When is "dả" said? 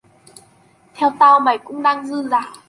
2.27-2.53